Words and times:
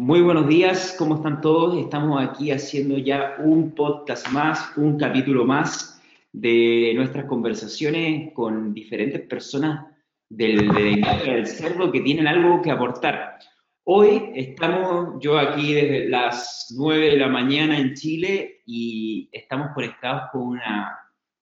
Muy 0.00 0.20
buenos 0.20 0.46
días, 0.46 0.94
¿cómo 0.96 1.16
están 1.16 1.40
todos? 1.40 1.76
Estamos 1.76 2.22
aquí 2.22 2.52
haciendo 2.52 2.98
ya 2.98 3.34
un 3.40 3.72
podcast 3.72 4.28
más, 4.28 4.70
un 4.76 4.96
capítulo 4.96 5.44
más 5.44 6.00
de 6.32 6.92
nuestras 6.94 7.24
conversaciones 7.24 8.32
con 8.32 8.72
diferentes 8.72 9.22
personas 9.22 9.86
del, 10.28 10.68
del 10.68 11.46
cerdo 11.48 11.90
que 11.90 12.02
tienen 12.02 12.28
algo 12.28 12.62
que 12.62 12.70
aportar. 12.70 13.40
Hoy 13.82 14.30
estamos 14.36 15.16
yo 15.20 15.36
aquí 15.36 15.72
desde 15.72 16.08
las 16.08 16.72
9 16.78 17.10
de 17.10 17.16
la 17.16 17.26
mañana 17.26 17.76
en 17.76 17.94
Chile 17.94 18.62
y 18.66 19.28
estamos 19.32 19.70
conectados 19.74 20.30
con 20.30 20.42
una 20.42 20.96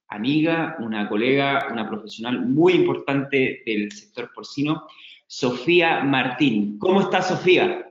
amiga, 0.09 0.79
una 0.79 1.11
colega, 1.11 1.68
una 1.70 1.86
profesional 1.86 2.41
muy 2.46 2.73
importante 2.73 3.62
del 3.66 3.93
sector 3.93 4.32
porcino, 4.34 4.86
Sofía 5.27 6.02
Martín. 6.04 6.79
¿Cómo 6.79 7.02
está 7.02 7.20
Sofía? 7.20 7.85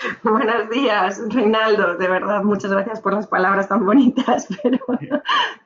Buenos 0.22 0.70
días, 0.70 1.20
Reinaldo. 1.28 1.96
De 1.96 2.08
verdad, 2.08 2.42
muchas 2.42 2.70
gracias 2.70 3.00
por 3.00 3.14
las 3.14 3.26
palabras 3.26 3.68
tan 3.68 3.84
bonitas, 3.84 4.48
pero 4.62 4.78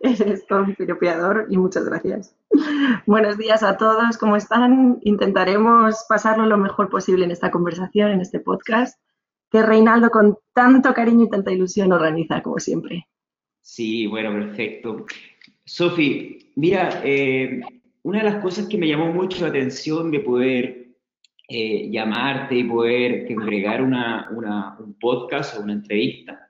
eres 0.00 0.46
todo 0.46 0.64
un 0.64 0.74
piropeador 0.74 1.46
y 1.50 1.56
muchas 1.56 1.84
gracias. 1.84 2.36
Buenos 3.06 3.38
días 3.38 3.62
a 3.62 3.76
todos, 3.76 4.16
¿cómo 4.18 4.36
están? 4.36 4.98
Intentaremos 5.02 6.04
pasarlo 6.08 6.46
lo 6.46 6.58
mejor 6.58 6.88
posible 6.88 7.24
en 7.24 7.30
esta 7.30 7.50
conversación, 7.50 8.10
en 8.10 8.20
este 8.20 8.40
podcast, 8.40 8.98
que 9.50 9.62
Reinaldo 9.62 10.10
con 10.10 10.38
tanto 10.52 10.92
cariño 10.94 11.24
y 11.24 11.30
tanta 11.30 11.52
ilusión 11.52 11.92
organiza, 11.92 12.42
como 12.42 12.58
siempre. 12.58 13.06
Sí, 13.62 14.06
bueno, 14.06 14.32
perfecto. 14.32 15.06
Sofi, 15.64 16.52
mira, 16.56 17.00
eh, 17.04 17.60
una 18.02 18.18
de 18.18 18.30
las 18.30 18.42
cosas 18.42 18.66
que 18.66 18.78
me 18.78 18.88
llamó 18.88 19.12
mucho 19.12 19.42
la 19.42 19.48
atención 19.48 20.10
de 20.10 20.20
poder 20.20 20.83
eh, 21.48 21.90
llamarte 21.90 22.54
y 22.56 22.64
poder 22.64 23.26
agregar 23.38 23.82
una, 23.82 24.28
un 24.30 24.94
podcast 24.98 25.58
o 25.58 25.62
una 25.62 25.74
entrevista, 25.74 26.48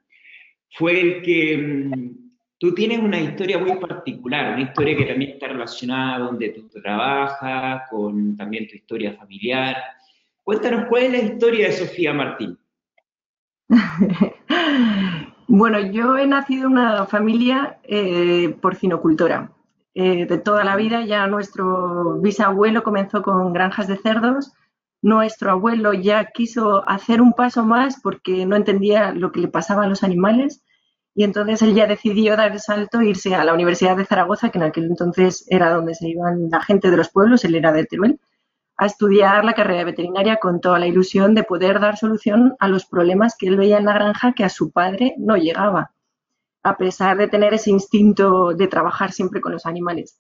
fue 0.71 1.01
el 1.01 1.23
que 1.23 1.57
mm, 1.57 2.25
tú 2.59 2.75
tienes 2.75 3.01
una 3.01 3.21
historia 3.21 3.59
muy 3.59 3.77
particular, 3.79 4.55
una 4.55 4.63
historia 4.63 4.97
que 4.97 5.05
también 5.05 5.33
está 5.33 5.49
relacionada 5.49 6.21
donde 6.21 6.51
tú 6.51 6.69
trabajas, 6.81 7.83
con 7.91 8.37
también 8.37 8.69
tu 8.69 8.77
historia 8.77 9.15
familiar. 9.15 9.77
Cuéntanos 10.43 10.87
cuál 10.89 11.05
es 11.05 11.13
la 11.13 11.19
historia 11.19 11.67
de 11.67 11.73
Sofía 11.73 12.13
Martín. 12.13 12.59
bueno, 15.49 15.81
yo 15.81 16.19
he 16.19 16.27
nacido 16.27 16.67
en 16.67 16.73
una 16.73 17.07
familia 17.07 17.79
eh, 17.83 18.55
porcinocultora. 18.61 19.51
Eh, 19.97 20.27
de 20.27 20.39
toda 20.39 20.65
la 20.65 20.75
vida 20.75 21.05
ya 21.05 21.27
nuestro 21.29 22.21
bisabuelo 22.21 22.83
comenzó 22.83 23.23
con 23.23 23.53
granjas 23.53 23.87
de 23.87 23.97
cerdos 23.97 24.53
nuestro 25.05 25.51
abuelo 25.51 25.93
ya 25.93 26.31
quiso 26.33 26.83
hacer 26.89 27.21
un 27.21 27.35
paso 27.35 27.63
más 27.63 28.01
porque 28.01 28.47
no 28.47 28.57
entendía 28.57 29.13
lo 29.13 29.33
que 29.33 29.41
le 29.41 29.49
pasaba 29.49 29.85
a 29.85 29.87
los 29.87 30.03
animales 30.03 30.65
y 31.15 31.25
entonces 31.25 31.61
él 31.61 31.75
ya 31.75 31.87
decidió 31.87 32.39
dar 32.39 32.53
el 32.53 32.59
salto 32.59 33.01
e 33.01 33.09
irse 33.09 33.35
a 33.35 33.45
la 33.45 33.53
Universidad 33.53 33.99
de 33.99 34.07
Zaragoza, 34.07 34.49
que 34.49 34.57
en 34.57 34.65
aquel 34.65 34.85
entonces 34.85 35.45
era 35.51 35.69
donde 35.75 35.95
se 35.95 36.09
iban 36.09 36.49
la 36.49 36.63
gente 36.63 36.91
de 36.91 36.97
los 36.97 37.11
pueblos, 37.11 37.45
él 37.45 37.55
era 37.55 37.71
de 37.71 37.85
Teruel, 37.85 38.19
a 38.79 38.87
estudiar 38.87 39.45
la 39.45 39.53
carrera 39.53 39.85
veterinaria 39.85 40.37
con 40.37 40.63
toda 40.63 40.79
la 40.79 40.87
ilusión 40.87 41.35
de 41.35 41.45
poder 41.45 41.81
dar 41.81 41.99
solución 41.99 42.57
a 42.59 42.69
los 42.69 42.87
problemas 42.87 43.37
que 43.39 43.49
él 43.49 43.59
veía 43.59 43.77
en 43.77 43.85
la 43.85 43.93
granja 43.93 44.33
que 44.33 44.45
a 44.45 44.49
su 44.49 44.71
padre 44.71 45.17
no 45.19 45.37
llegaba, 45.37 45.93
a 46.63 46.79
pesar 46.79 47.19
de 47.19 47.29
tener 47.29 47.53
ese 47.53 47.71
instinto 47.71 48.55
de 48.55 48.69
trabajar 48.69 49.13
siempre 49.13 49.43
con 49.43 49.53
los 49.53 49.67
animales. 49.67 50.19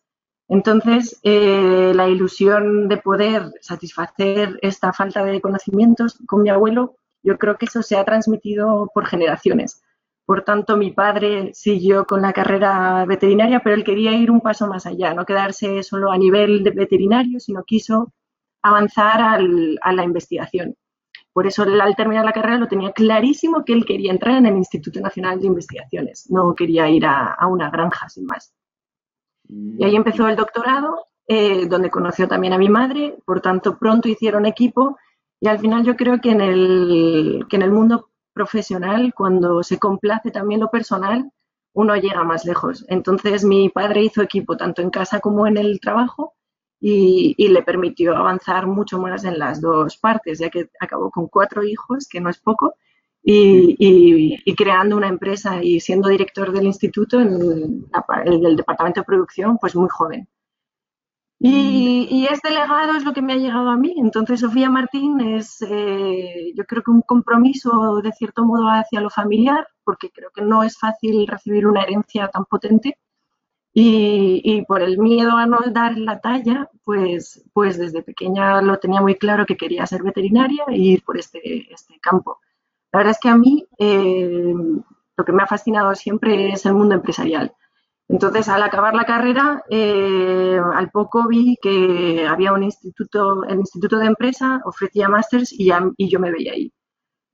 Entonces, 0.48 1.20
eh, 1.23 1.92
la 1.95 2.09
ilusión 2.09 2.89
de 2.89 2.98
poder 2.98 3.53
satisfacer 3.61 4.59
esta 4.62 4.92
falta 4.92 5.25
de 5.25 5.41
conocimientos 5.41 6.19
con 6.27 6.42
mi 6.42 6.51
abuelo, 6.51 6.97
yo 7.23 7.39
creo 7.39 7.56
que 7.56 7.67
eso 7.67 7.83
se 7.83 7.97
ha 7.97 8.05
transmitido 8.05 8.91
por 8.92 9.06
generaciones. 9.06 9.83
Por 10.27 10.42
tanto, 10.42 10.77
mi 10.77 10.91
padre 10.91 11.51
siguió 11.55 12.06
con 12.06 12.23
la 12.23 12.33
carrera 12.33 13.05
veterinaria, 13.06 13.61
pero 13.61 13.75
él 13.75 13.84
quería 13.84 14.12
ir 14.12 14.31
un 14.31 14.41
paso 14.41 14.67
más 14.67 14.86
allá, 14.86 15.14
no 15.14 15.24
quedarse 15.24 15.83
solo 15.83 16.11
a 16.13 16.19
nivel 16.19 16.63
veterinario, 16.63 17.40
sino 17.40 17.64
quiso 17.64 18.13
avanzar 18.63 19.20
a 19.20 19.92
la 19.92 20.05
investigación. 20.05 20.77
Por 21.33 21.46
eso, 21.46 21.64
al 21.64 21.96
terminar 21.96 22.24
la 22.24 22.33
carrera, 22.33 22.58
lo 22.58 22.69
tenía 22.69 22.92
clarísimo 22.92 23.64
que 23.64 23.73
él 23.74 23.85
quería 23.85 24.13
entrar 24.13 24.36
en 24.36 24.46
el 24.46 24.57
Instituto 24.57 25.01
Nacional 25.01 25.40
de 25.40 25.46
Investigaciones, 25.48 26.30
no 26.30 26.55
quería 26.55 26.89
ir 26.89 27.05
a 27.07 27.46
una 27.46 27.70
granja 27.70 28.08
sin 28.08 28.27
más. 28.27 28.55
Y 29.49 29.85
ahí 29.85 29.97
empezó 29.97 30.29
el 30.29 30.37
doctorado, 30.37 31.07
eh, 31.27 31.67
donde 31.67 31.91
conoció 31.91 32.29
también 32.29 32.53
a 32.53 32.59
mi 32.59 32.69
madre, 32.69 33.17
por 33.25 33.41
tanto 33.41 33.79
pronto 33.79 34.09
hicieron 34.09 34.47
equipo. 34.47 34.99
Y 35.41 35.49
al 35.49 35.59
final 35.59 35.85
yo 35.85 35.97
creo 35.97 36.21
que 36.21 36.31
en 36.31 36.41
el, 36.41 37.47
que 37.49 37.57
en 37.57 37.63
el 37.63 37.73
mundo 37.73 38.11
profesional, 38.33 39.13
cuando 39.15 39.63
se 39.63 39.79
complace 39.79 40.31
también 40.31 40.61
lo 40.61 40.71
personal, 40.71 41.31
uno 41.75 41.97
llega 41.97 42.25
más 42.25 42.45
lejos. 42.45 42.85
Entonces 42.89 43.45
mi 43.45 43.69
padre 43.69 44.03
hizo 44.03 44.23
equipo 44.23 44.57
tanto 44.57 44.83
en 44.83 44.91
casa 44.91 45.21
como 45.21 45.47
en 45.47 45.57
el 45.57 45.81
trabajo 45.81 46.35
y, 46.81 47.35
y, 47.37 47.49
le 47.49 47.63
permitió 47.63 48.17
avanzar 48.17 48.67
mucho 48.67 48.99
más 48.99 49.25
en 49.25 49.39
las 49.39 49.61
dos 49.61 49.97
partes, 49.97 50.39
ya 50.39 50.51
que 50.51 50.69
acabó 50.81 51.11
con 51.11 51.29
cuatro 51.29 51.65
hijos, 51.65 52.07
que 52.09 52.21
no 52.21 52.29
es 52.31 52.39
poco, 52.39 52.75
y, 53.24 54.55
creando 54.55 54.96
una 54.96 55.08
empresa 55.08 55.62
y 55.62 55.80
siendo 55.80 56.08
director 56.08 56.52
del 56.52 56.67
instituto 56.67 57.20
en, 57.20 57.86
el 58.27 58.57
departamento 58.57 59.01
de 59.01 59.05
producción, 59.05 59.58
pues 59.58 59.74
muy 59.74 59.89
joven. 59.89 60.29
Y, 61.39 62.07
y, 62.11 62.27
este 62.27 62.51
legado 62.51 62.96
es 62.96 63.05
lo 63.05 63.13
que 63.13 63.20
me 63.20 63.34
ha 63.34 63.36
llegado 63.36 63.68
a 63.68 63.77
mí. 63.77 63.95
Entonces, 63.98 64.40
Sofía 64.40 64.70
Martín 64.70 65.20
es, 65.20 65.61
eh, 65.63 66.52
yo 66.55 66.64
creo 66.64 66.83
que 66.83 66.90
un 66.90 67.02
compromiso 67.02 68.01
de 68.02 68.13
cierto 68.13 68.45
modo 68.45 68.68
hacia 68.68 69.01
lo 69.01 69.11
familiar, 69.11 69.67
porque 69.84 70.11
creo 70.11 70.30
que 70.34 70.42
no 70.42 70.63
es 70.63 70.79
fácil 70.79 71.27
recibir 71.27 71.67
una 71.67 71.83
herencia 71.83 72.29
tan 72.29 72.45
potente. 72.45 72.98
Y, 73.77 74.40
y, 74.45 74.63
por 74.64 74.83
el 74.83 74.98
miedo 74.98 75.33
a 75.36 75.46
no 75.46 75.58
dar 75.73 75.98
la 75.98 76.20
talla, 76.20 76.70
pues, 76.84 77.45
pues 77.52 77.77
desde 77.77 78.02
pequeña 78.02 78.63
lo 78.63 78.79
tenía 78.79 79.01
muy 79.01 79.17
claro 79.17 79.46
que 79.46 79.57
quería 79.57 79.86
ser 79.86 80.02
veterinaria 80.02 80.64
e 80.68 80.79
ir 80.79 81.05
por 81.05 81.18
este, 81.18 81.73
este 81.73 81.98
campo. 82.01 82.39
La 82.95 82.99
verdad 82.99 83.11
es 83.11 83.19
que 83.19 83.29
a 83.29 83.37
mí 83.37 83.67
eh, 83.77 84.55
lo 85.17 85.25
que 85.25 85.33
me 85.33 85.43
ha 85.43 85.49
fascinado 85.49 85.97
siempre 85.97 86.53
es 86.53 86.65
el 86.65 86.75
mundo 86.75 86.95
empresarial. 86.95 87.53
Entonces, 88.07 88.49
al 88.49 88.63
acabar 88.63 88.95
la 88.95 89.05
carrera, 89.05 89.65
eh, 89.69 90.61
al 90.75 90.91
poco 90.93 91.27
vi 91.27 91.57
que 91.61 92.25
había 92.25 92.53
un 92.53 92.63
instituto, 92.63 93.43
el 93.47 93.59
Instituto 93.59 93.99
de 93.99 94.07
Empresa 94.07 94.63
ofrecía 94.65 95.09
másters 95.09 95.53
y, 95.53 95.73
yo 96.09 96.21
me 96.21 96.31
veía 96.31 96.53
ahí. 96.53 96.73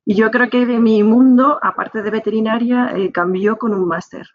Y 0.06 0.14
yo 0.14 0.30
creo 0.30 0.48
que 0.48 0.64
mi 0.64 1.02
mundo, 1.02 1.58
aparte 1.60 2.00
de 2.00 2.10
veterinaria, 2.10 2.96
eh, 2.96 3.12
cambió 3.12 3.58
con 3.58 3.74
un 3.74 3.86
máster, 3.86 4.26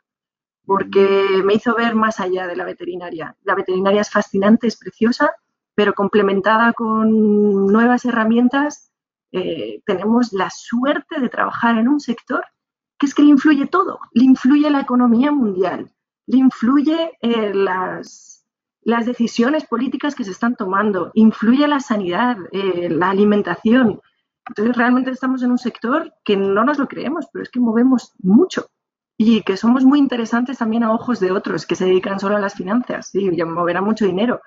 porque 0.63 1.41
me 1.43 1.55
hizo 1.55 1.73
ver 1.73 1.95
más 1.95 2.19
allá 2.19 2.45
de 2.45 2.55
la 2.55 2.65
veterinaria. 2.65 3.35
La 3.41 3.55
veterinaria 3.55 4.01
es 4.01 4.11
fascinante, 4.11 4.67
es 4.67 4.77
preciosa, 4.77 5.33
pero 5.73 5.93
complementada 5.93 6.73
con 6.73 7.65
nuevas 7.65 8.05
herramientas 8.05 8.91
eh, 9.31 9.81
tenemos 9.85 10.33
la 10.33 10.49
suerte 10.49 11.19
de 11.19 11.29
trabajar 11.29 11.77
en 11.77 11.87
un 11.87 11.99
sector 11.99 12.43
que 12.97 13.05
es 13.05 13.13
que 13.13 13.23
le 13.23 13.29
influye 13.29 13.67
todo, 13.67 13.99
le 14.13 14.23
influye 14.23 14.69
la 14.69 14.81
economía 14.81 15.31
mundial, 15.31 15.91
le 16.27 16.37
influye 16.37 17.11
eh, 17.21 17.53
las, 17.53 18.31
decisiones 19.05 19.65
políticas 19.65 20.15
que 20.15 20.23
se 20.23 20.31
están 20.31 20.55
tomando, 20.55 21.11
influye 21.15 21.67
la 21.67 21.79
sanidad, 21.79 22.37
eh, 22.51 22.87
la 22.89 23.09
alimentación. 23.09 23.99
Entonces 24.47 24.77
realmente 24.77 25.09
estamos 25.09 25.41
en 25.41 25.51
un 25.51 25.57
sector 25.57 26.13
que 26.23 26.37
no 26.37 26.63
nos 26.63 26.77
lo 26.77 26.87
creemos, 26.87 27.25
pero 27.33 27.43
es 27.43 27.49
que 27.49 27.59
movemos 27.59 28.13
mucho 28.19 28.67
y 29.17 29.41
que 29.41 29.57
somos 29.57 29.85
muy 29.85 29.99
interesantes 29.99 30.59
también 30.59 30.83
a 30.83 30.93
ojos 30.93 31.19
de 31.19 31.31
otros 31.31 31.65
que 31.65 31.75
se 31.75 31.85
dedican 31.85 32.19
solo 32.19 32.35
a 32.35 32.39
las 32.39 32.53
finanzas. 32.53 33.09
Sí, 33.09 33.29
moverá 33.43 33.81
mucho 33.81 34.05
dinero, 34.05 34.41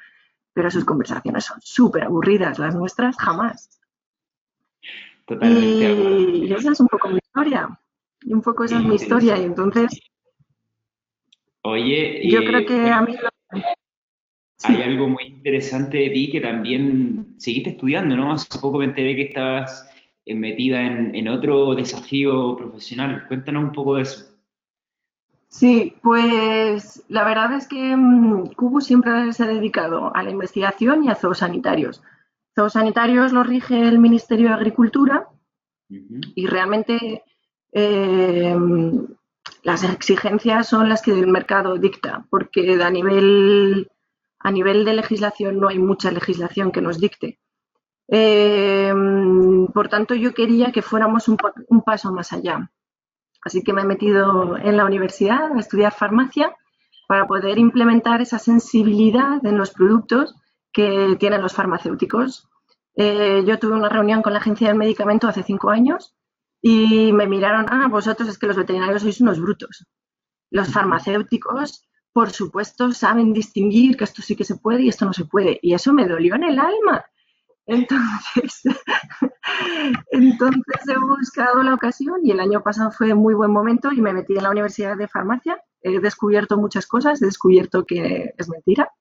pero 0.52 0.70
sus 0.70 0.84
conversaciones 0.84 1.46
son 1.46 1.60
súper 1.60 2.04
aburridas, 2.04 2.58
las 2.58 2.74
nuestras 2.74 3.16
jamás. 3.16 3.77
Y, 5.28 6.52
esa 6.52 6.72
es 6.72 6.80
un 6.80 6.88
poco 6.88 7.08
mi 7.08 7.18
historia. 7.18 7.78
Y 8.22 8.32
un 8.32 8.42
poco 8.42 8.64
esa 8.64 8.78
es 8.78 8.84
mi 8.84 8.94
historia. 8.94 9.36
Y 9.36 9.44
entonces. 9.44 10.00
Oye. 11.62 12.28
Yo 12.28 12.40
creo 12.40 12.66
que 12.66 12.90
a 12.90 13.02
mí. 13.02 13.16
Hay 14.64 14.82
algo 14.82 15.08
muy 15.08 15.24
interesante 15.24 15.98
de 15.98 16.10
ti 16.10 16.30
que 16.32 16.40
también 16.40 17.34
seguiste 17.38 17.70
estudiando, 17.70 18.16
¿no? 18.16 18.32
Hace 18.32 18.58
poco 18.58 18.78
me 18.78 18.86
enteré 18.86 19.14
que 19.14 19.22
estabas 19.22 19.88
eh, 20.26 20.34
metida 20.34 20.82
en, 20.82 21.14
en 21.14 21.28
otro 21.28 21.74
desafío 21.76 22.56
profesional. 22.56 23.24
Cuéntanos 23.28 23.64
un 23.64 23.72
poco 23.72 23.96
de 23.96 24.02
eso. 24.02 24.38
Sí, 25.48 25.94
pues 26.02 27.04
la 27.08 27.24
verdad 27.24 27.54
es 27.54 27.66
que 27.66 27.96
mm, 27.96 28.52
Cubo 28.54 28.80
siempre 28.80 29.32
se 29.32 29.44
ha 29.44 29.46
dedicado 29.46 30.14
a 30.14 30.22
la 30.22 30.30
investigación 30.30 31.04
y 31.04 31.10
a 31.10 31.14
zoosanitarios. 31.14 32.02
Los 32.58 32.72
sanitarios 32.72 33.32
los 33.32 33.46
rige 33.46 33.86
el 33.86 34.00
Ministerio 34.00 34.48
de 34.48 34.54
Agricultura 34.54 35.28
y 35.88 36.44
realmente 36.48 37.22
eh, 37.70 38.56
las 39.62 39.84
exigencias 39.84 40.66
son 40.66 40.88
las 40.88 41.00
que 41.00 41.12
el 41.12 41.28
mercado 41.28 41.76
dicta, 41.76 42.26
porque 42.28 42.82
a 42.82 42.90
nivel, 42.90 43.88
a 44.40 44.50
nivel 44.50 44.84
de 44.84 44.92
legislación 44.92 45.60
no 45.60 45.68
hay 45.68 45.78
mucha 45.78 46.10
legislación 46.10 46.72
que 46.72 46.80
nos 46.80 46.98
dicte. 46.98 47.38
Eh, 48.08 48.92
por 49.72 49.88
tanto, 49.88 50.16
yo 50.16 50.34
quería 50.34 50.72
que 50.72 50.82
fuéramos 50.82 51.28
un, 51.28 51.36
un, 51.68 51.82
paso 51.82 52.12
más 52.12 52.32
allá. 52.32 52.72
Así 53.40 53.62
que 53.62 53.72
me 53.72 53.82
he 53.82 53.84
metido 53.84 54.56
en 54.56 54.76
la 54.76 54.84
universidad 54.84 55.52
a 55.52 55.60
estudiar 55.60 55.92
farmacia 55.92 56.56
para 57.06 57.28
poder 57.28 57.56
implementar 57.56 58.20
esa 58.20 58.40
sensibilidad 58.40 59.46
en 59.46 59.58
los 59.58 59.70
productos 59.70 60.34
que 60.78 61.16
tienen 61.18 61.42
los 61.42 61.54
farmacéuticos. 61.54 62.48
Eh, 62.94 63.42
yo 63.44 63.58
tuve 63.58 63.74
una 63.74 63.88
reunión 63.88 64.22
con 64.22 64.32
la 64.32 64.38
Agencia 64.38 64.68
del 64.68 64.78
Medicamento 64.78 65.26
hace 65.26 65.42
cinco 65.42 65.70
años 65.70 66.14
y 66.62 67.12
me 67.12 67.26
miraron, 67.26 67.66
ah, 67.68 67.88
vosotros 67.90 68.28
es 68.28 68.38
que 68.38 68.46
los 68.46 68.56
veterinarios 68.56 69.02
sois 69.02 69.20
unos 69.20 69.40
brutos. 69.40 69.84
Los 70.50 70.68
farmacéuticos, 70.68 71.88
por 72.12 72.30
supuesto, 72.30 72.92
saben 72.92 73.32
distinguir 73.32 73.96
que 73.96 74.04
esto 74.04 74.22
sí 74.22 74.36
que 74.36 74.44
se 74.44 74.54
puede 74.54 74.82
y 74.82 74.88
esto 74.88 75.04
no 75.04 75.12
se 75.12 75.24
puede. 75.24 75.58
Y 75.62 75.74
eso 75.74 75.92
me 75.92 76.06
dolió 76.06 76.36
en 76.36 76.44
el 76.44 76.60
alma. 76.60 77.04
Entonces, 77.66 78.62
entonces 80.12 80.88
he 80.88 80.96
buscado 80.96 81.60
la 81.64 81.74
ocasión 81.74 82.20
y 82.22 82.30
el 82.30 82.38
año 82.38 82.62
pasado 82.62 82.92
fue 82.92 83.14
muy 83.14 83.34
buen 83.34 83.50
momento 83.50 83.90
y 83.90 84.00
me 84.00 84.12
metí 84.12 84.36
en 84.36 84.44
la 84.44 84.50
Universidad 84.52 84.96
de 84.96 85.08
Farmacia. 85.08 85.60
He 85.82 85.98
descubierto 85.98 86.56
muchas 86.56 86.86
cosas, 86.86 87.20
he 87.20 87.26
descubierto 87.26 87.84
que 87.84 88.32
es 88.38 88.48
mentira. 88.48 88.92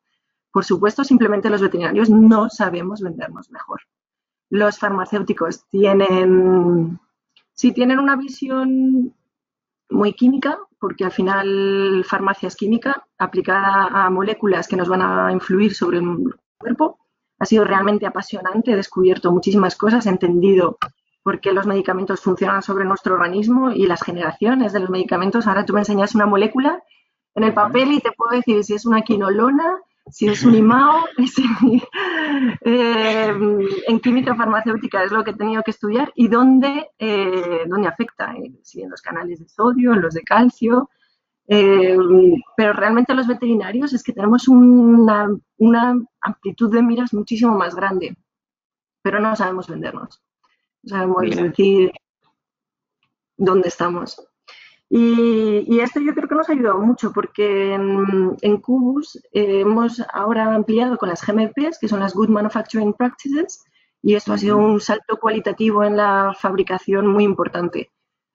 Por 0.57 0.65
supuesto, 0.65 1.03
simplemente 1.03 1.51
los 1.51 1.61
veterinarios 1.61 2.09
no 2.09 2.49
sabemos 2.49 2.99
vendernos 2.99 3.51
mejor. 3.51 3.79
Los 4.49 4.79
farmacéuticos 4.79 5.67
tienen, 5.69 6.99
sí 7.53 7.73
tienen 7.73 7.99
una 7.99 8.15
visión 8.15 9.13
muy 9.91 10.13
química, 10.13 10.57
porque 10.79 11.05
al 11.05 11.11
final 11.11 12.03
farmacia 12.09 12.47
es 12.47 12.55
química 12.55 13.05
aplicada 13.19 13.85
a 13.85 14.09
moléculas 14.09 14.67
que 14.67 14.77
nos 14.77 14.89
van 14.89 15.03
a 15.03 15.31
influir 15.31 15.75
sobre 15.75 15.99
el 15.99 16.33
cuerpo 16.57 16.97
ha 17.37 17.45
sido 17.45 17.63
realmente 17.63 18.07
apasionante, 18.07 18.71
he 18.71 18.75
descubierto 18.75 19.31
muchísimas 19.31 19.75
cosas, 19.75 20.07
he 20.07 20.09
entendido 20.09 20.79
por 21.21 21.39
qué 21.39 21.53
los 21.53 21.67
medicamentos 21.67 22.21
funcionan 22.21 22.63
sobre 22.63 22.83
nuestro 22.83 23.13
organismo 23.13 23.69
y 23.69 23.85
las 23.85 24.01
generaciones 24.01 24.73
de 24.73 24.79
los 24.79 24.89
medicamentos. 24.89 25.45
Ahora 25.45 25.65
tú 25.65 25.73
me 25.73 25.81
enseñas 25.81 26.15
una 26.15 26.25
molécula 26.25 26.81
en 27.35 27.43
el 27.43 27.53
papel 27.53 27.91
y 27.91 27.99
te 27.99 28.11
puedo 28.11 28.31
decir 28.31 28.63
si 28.63 28.73
es 28.73 28.87
una 28.87 29.03
quinolona, 29.03 29.83
si 30.11 30.27
es 30.27 30.43
un 30.43 30.55
IMAO, 30.55 31.05
eh, 32.61 33.33
en 33.87 33.99
química 33.99 34.35
farmacéutica 34.35 35.03
es 35.03 35.11
lo 35.11 35.23
que 35.23 35.31
he 35.31 35.35
tenido 35.35 35.63
que 35.63 35.71
estudiar 35.71 36.11
y 36.15 36.27
dónde, 36.27 36.91
eh, 36.97 37.63
dónde 37.67 37.87
afecta, 37.87 38.33
eh, 38.33 38.53
si 38.63 38.81
en 38.81 38.89
los 38.89 39.01
canales 39.01 39.39
de 39.39 39.49
sodio, 39.49 39.93
en 39.93 40.01
los 40.01 40.13
de 40.13 40.23
calcio, 40.23 40.89
eh, 41.47 41.97
pero 42.57 42.73
realmente 42.73 43.13
los 43.13 43.27
veterinarios 43.27 43.93
es 43.93 44.03
que 44.03 44.11
tenemos 44.13 44.47
una, 44.47 45.29
amplitud 46.21 46.73
de 46.73 46.83
miras 46.83 47.13
muchísimo 47.13 47.57
más 47.57 47.73
grande, 47.75 48.17
pero 49.01 49.19
no 49.19 49.35
sabemos 49.35 49.67
vendernos. 49.67 50.21
No 50.83 50.89
sabemos 50.89 51.21
decir 51.23 51.91
dónde 53.37 53.69
estamos. 53.69 54.21
Y, 54.89 55.79
esto 55.79 55.99
yo 55.99 56.13
creo 56.13 56.29
que 56.29 56.35
nos 56.35 56.49
ha 56.49 56.53
ayudado 56.53 56.79
mucho 56.79 57.11
porque 57.11 57.73
en, 57.73 58.37
en 58.41 58.57
Cubus 58.57 59.17
eh, 59.31 59.61
hemos 59.61 60.01
ahora 60.13 60.45
ampliado 60.53 60.97
con 60.97 61.09
las 61.09 61.25
GMPs, 61.25 61.77
que 61.79 61.87
son 61.87 61.99
las 61.99 62.13
Good 62.13 62.29
Manufacturing 62.29 62.93
Practices, 62.93 63.65
y 64.01 64.15
esto 64.15 64.33
ha 64.33 64.37
sido 64.37 64.57
un 64.57 64.79
salto 64.79 65.17
cualitativo 65.17 65.83
en 65.83 65.97
la 65.97 66.33
fabricación 66.39 67.07
muy 67.07 67.23
importante. 67.23 67.91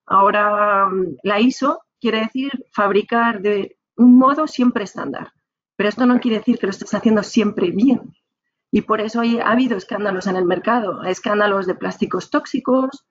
Ahora 0.07 0.89
la 1.23 1.41
ISO 1.41 1.81
quiere 2.01 2.21
decir 2.21 2.51
fabricar 2.73 3.41
de 3.41 3.79
un 3.97 4.19
modo 4.19 4.47
siempre 4.47 4.85
estándar. 4.85 5.33
Pero 5.77 5.89
esto 5.89 6.07
no 6.07 6.21
quiere 6.21 6.39
decir 6.39 6.59
que 6.59 6.67
lo 6.67 6.71
estés 6.71 6.93
haciendo 6.95 7.23
siempre 7.23 7.71
bien. 7.71 8.15
Y 8.71 8.83
por 8.83 9.01
eso 9.01 9.21
ha 9.21 9.51
habido 9.51 9.77
escándalos 9.77 10.27
en 10.27 10.37
el 10.37 10.45
mercado, 10.45 11.03
escándalos 11.05 11.67
de 11.67 11.75
plásticos 11.75 12.31
tóxicos, 12.31 13.07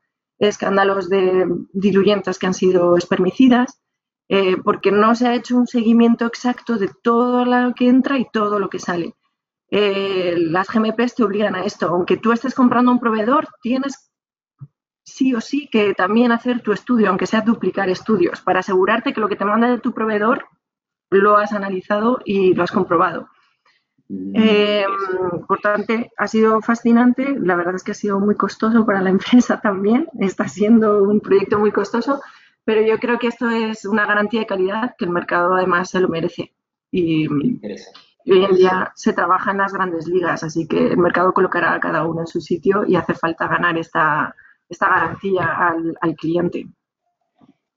escándalos 0.48 1.08
de 1.08 1.46
diluyentes 1.72 2.40
que 2.40 2.48
han 2.48 2.54
sido 2.54 2.98
espermicidas, 2.98 3.82
eh, 4.28 4.58
porque 4.58 4.92
no 4.92 5.14
se 5.14 5.28
ha 5.28 5.36
hecho 5.36 5.56
un 5.56 5.68
seguimiento 5.68 6.26
exacto 6.26 6.78
de 6.78 6.90
todo 7.04 7.46
lo 7.46 7.74
que 7.76 7.88
entra 7.88 8.18
y 8.18 8.26
todo 8.32 8.60
lo 8.60 8.70
que 8.70 8.80
sale. 8.80 9.16
Eh, 9.70 10.36
las 10.38 10.68
GMPs 10.68 11.16
te 11.16 11.24
obligan 11.24 11.56
a 11.56 11.64
esto. 11.64 11.88
Aunque 11.88 12.18
tú 12.18 12.32
estés 12.32 12.56
comprando 12.56 12.92
un 12.92 13.00
proveedor, 13.00 13.48
tienes 13.62 14.12
sí 15.04 15.34
o 15.36 15.42
sí 15.42 15.70
que 15.72 15.94
también 15.94 16.32
hacer 16.32 16.62
tu 16.62 16.72
estudio, 16.72 17.10
aunque 17.10 17.28
sea 17.28 17.42
duplicar 17.42 17.90
estudios, 17.90 18.42
para 18.42 18.62
asegurarte 18.62 19.14
que 19.14 19.22
lo 19.22 19.30
que 19.30 19.36
te 19.36 19.46
manda 19.46 19.70
de 19.70 19.80
tu 19.80 19.94
proveedor 19.94 20.46
lo 21.12 21.38
has 21.38 21.54
analizado 21.54 22.20
y 22.26 22.54
lo 22.54 22.64
has 22.64 22.72
comprobado. 22.72 23.28
Eh, 24.34 24.86
por 25.48 25.60
tanto, 25.60 25.94
ha 26.18 26.28
sido 26.28 26.62
fascinante. 26.62 27.36
La 27.40 27.56
verdad 27.56 27.76
es 27.76 27.84
que 27.84 27.92
ha 27.92 27.96
sido 27.96 28.20
muy 28.20 28.36
costoso 28.36 28.86
para 28.86 29.02
la 29.02 29.10
empresa 29.18 29.60
también. 29.62 30.08
Está 30.20 30.48
siendo 30.48 31.04
un 31.04 31.20
proyecto 31.20 31.60
muy 31.60 31.72
costoso, 31.72 32.22
pero 32.66 32.82
yo 32.82 32.98
creo 33.00 33.20
que 33.20 33.28
esto 33.28 33.50
es 33.50 33.86
una 33.86 34.06
garantía 34.06 34.42
de 34.42 34.48
calidad 34.48 34.96
que 34.98 35.06
el 35.06 35.12
mercado 35.12 35.54
además 35.56 35.90
se 35.90 36.00
lo 36.00 36.10
merece. 36.10 36.54
Y, 36.92 37.28
y 38.24 38.32
hoy 38.32 38.46
en 38.46 38.56
día 38.56 38.92
se 38.96 39.14
trabaja 39.14 39.52
en 39.52 39.58
las 39.58 39.74
grandes 39.74 40.08
ligas, 40.08 40.44
así 40.44 40.68
que 40.68 40.88
el 40.88 40.98
mercado 40.98 41.34
colocará 41.34 41.74
a 41.74 41.80
cada 41.80 42.06
uno 42.06 42.22
en 42.22 42.28
su 42.28 42.42
sitio 42.42 42.84
y 42.86 42.96
hace 42.96 43.14
falta 43.14 43.48
ganar 43.48 43.78
esta, 43.78 44.36
esta 44.70 44.90
garantía 44.90 45.74
al, 46.02 46.16
cliente. 46.16 46.68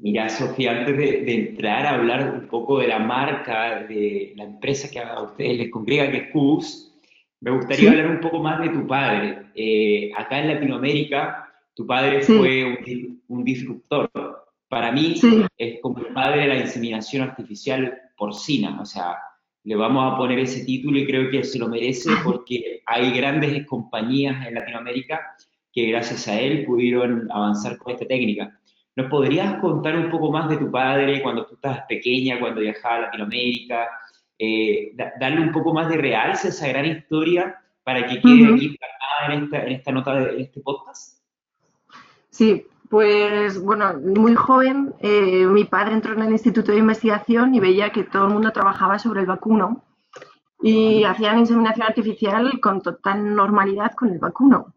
Mira, 0.04 0.28
Sofía, 0.28 0.72
antes 0.72 0.98
de, 0.98 1.34
entrar 1.34 1.86
a 1.86 1.94
hablar 1.94 2.34
un 2.34 2.46
poco 2.46 2.78
de 2.78 2.88
la 2.88 2.98
marca, 2.98 3.84
de 3.84 4.34
la 4.36 4.44
empresa 4.44 4.90
que 4.90 4.98
a 4.98 5.22
ustedes 5.22 5.56
les 5.56 5.70
congrega, 5.70 6.10
que 6.10 6.18
es 6.18 6.30
CUBS, 6.30 6.94
me 7.40 7.50
gustaría 7.52 7.88
hablar 7.88 8.10
un 8.10 8.20
poco 8.20 8.38
más 8.38 8.60
de 8.60 8.68
tu 8.68 8.86
padre. 8.86 9.46
Eh, 9.54 10.12
acá 10.14 10.40
en 10.40 10.48
Latinoamérica, 10.48 11.50
tu 11.74 11.86
padre 11.86 12.20
fue 12.20 13.18
un, 13.28 13.44
disruptor. 13.44 14.10
Para 14.68 14.92
mí 14.92 15.14
es 15.56 15.80
como 15.80 15.98
el 16.00 16.12
padre 16.12 16.42
de 16.42 16.48
la 16.48 16.56
inseminación 16.58 17.22
artificial 17.22 17.98
porcina. 18.14 18.78
O 18.82 18.84
sea, 18.84 19.16
le 19.62 19.74
vamos 19.74 20.12
a 20.12 20.18
poner 20.18 20.38
ese 20.38 20.66
título 20.66 20.98
y 20.98 21.06
creo 21.06 21.30
que 21.30 21.44
se 21.44 21.58
lo 21.58 21.66
merece 21.66 22.10
porque 22.22 22.82
hay 22.84 23.10
grandes 23.16 23.66
compañías 23.66 24.46
en 24.46 24.52
Latinoamérica 24.52 25.34
que 25.72 25.86
gracias 25.86 26.28
a 26.28 26.38
él 26.38 26.66
pudieron 26.66 27.26
avanzar 27.32 27.78
con 27.78 27.94
esta 27.94 28.06
técnica. 28.06 28.60
¿Nos 28.96 29.10
podrías 29.10 29.60
contar 29.60 29.96
un 29.96 30.10
poco 30.10 30.30
más 30.30 30.48
de 30.48 30.56
tu 30.56 30.70
padre 30.70 31.22
cuando 31.22 31.46
tú 31.46 31.54
estabas 31.54 31.82
pequeña, 31.88 32.38
cuando 32.38 32.60
viajaba 32.60 32.96
a 32.96 33.00
Latinoamérica? 33.00 33.88
Eh, 34.38 34.92
darle 35.20 35.40
un 35.40 35.52
poco 35.52 35.72
más 35.72 35.88
de 35.88 35.96
realce 35.96 36.48
a 36.48 36.50
esa 36.50 36.68
gran 36.68 36.86
historia 36.86 37.60
para 37.84 38.06
que 38.06 38.20
quede 38.20 38.52
aquí 38.52 38.76
en 39.28 39.44
esta, 39.44 39.62
en 39.64 39.72
esta 39.72 39.92
nota 39.92 40.14
de 40.14 40.42
este 40.42 40.60
podcast? 40.60 41.18
Sí, 42.30 42.66
pues 42.88 43.62
bueno, 43.62 43.94
muy 44.00 44.34
joven, 44.34 44.94
eh, 45.00 45.46
mi 45.46 45.64
padre 45.64 45.94
entró 45.94 46.14
en 46.14 46.22
el 46.22 46.32
Instituto 46.32 46.72
de 46.72 46.78
Investigación 46.78 47.54
y 47.54 47.60
veía 47.60 47.90
que 47.90 48.04
todo 48.04 48.26
el 48.26 48.32
mundo 48.32 48.50
trabajaba 48.50 48.98
sobre 48.98 49.20
el 49.20 49.26
vacuno 49.26 49.82
y 50.62 51.04
hacían 51.04 51.38
inseminación 51.38 51.86
artificial 51.86 52.60
con 52.60 52.80
total 52.80 53.34
normalidad 53.34 53.92
con 53.92 54.10
el 54.10 54.18
vacuno. 54.18 54.74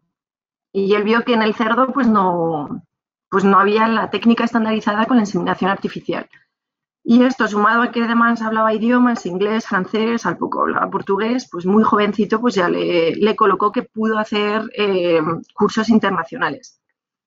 Y 0.72 0.94
él 0.94 1.02
vio 1.02 1.24
que 1.24 1.34
en 1.34 1.42
el 1.42 1.54
cerdo 1.54 1.92
pues 1.92 2.06
no, 2.06 2.82
pues 3.30 3.44
no 3.44 3.58
había 3.58 3.86
la 3.88 4.10
técnica 4.10 4.44
estandarizada 4.44 5.06
con 5.06 5.16
la 5.16 5.22
inseminación 5.22 5.70
artificial. 5.70 6.28
Y 7.10 7.22
esto, 7.22 7.48
sumado 7.48 7.80
a 7.80 7.90
que 7.90 8.02
además 8.02 8.42
hablaba 8.42 8.74
idiomas, 8.74 9.24
inglés, 9.24 9.66
francés, 9.66 10.26
al 10.26 10.36
poco 10.36 10.60
hablaba 10.60 10.90
portugués, 10.90 11.48
pues 11.50 11.64
muy 11.64 11.82
jovencito, 11.82 12.38
pues 12.38 12.54
ya 12.54 12.68
le, 12.68 13.14
le 13.14 13.34
colocó 13.34 13.72
que 13.72 13.82
pudo 13.82 14.18
hacer 14.18 14.62
eh, 14.76 15.18
cursos 15.54 15.88
internacionales. 15.88 16.82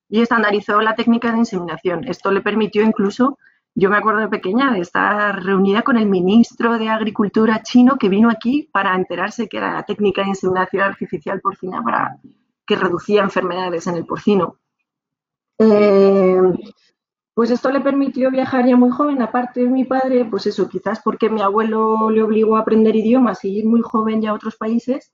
Y 0.08 0.22
estandarizó 0.22 0.82
la 0.82 0.94
técnica 0.96 1.32
de 1.32 1.40
inseminación. 1.40 2.04
Esto 2.04 2.32
le 2.32 2.42
permitió 2.42 2.84
incluso, 2.84 3.40
yo 3.74 3.90
me 3.90 3.98
acuerdo 3.98 4.20
de 4.20 4.28
pequeña, 4.28 4.72
de 4.72 4.82
estar 4.82 5.44
reunida 5.44 5.82
con 5.82 5.98
el 5.98 6.06
ministro 6.08 6.78
de 6.78 6.90
Agricultura 6.90 7.64
chino 7.64 7.98
que 7.98 8.10
vino 8.10 8.30
aquí 8.30 8.70
para 8.72 8.96
enterarse 8.96 9.50
que 9.50 9.58
era 9.58 9.74
la 9.74 9.84
técnica 9.84 10.22
de 10.22 10.30
inseminación 10.30 10.84
artificial 10.84 11.42
porcina 11.42 11.82
para 11.82 12.20
que 12.68 12.76
reducía 12.76 13.24
enfermedades 13.24 13.88
en 13.88 13.96
el 13.96 14.06
porcino. 14.06 14.58
Eh, 15.64 16.42
pues 17.36 17.52
esto 17.52 17.70
le 17.72 17.82
permitió 17.82 18.32
viajar 18.32 18.66
ya 18.66 18.76
muy 18.76 18.90
joven, 18.90 19.22
aparte 19.22 19.62
de 19.62 19.70
mi 19.70 19.86
padre, 19.86 20.26
pues 20.26 20.48
eso, 20.48 20.68
quizás 20.68 21.02
porque 21.04 21.30
mi 21.30 21.42
abuelo 21.42 22.10
le 22.10 22.24
obligó 22.24 22.58
a 22.58 22.62
aprender 22.62 22.96
idiomas 22.96 23.46
y 23.46 23.60
ir 23.60 23.68
muy 23.68 23.82
joven 23.82 24.22
ya 24.22 24.32
a 24.32 24.34
otros 24.34 24.56
países, 24.58 25.12